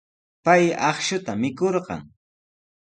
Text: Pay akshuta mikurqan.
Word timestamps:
Pay 0.45 0.63
akshuta 0.89 1.31
mikurqan. 1.41 2.01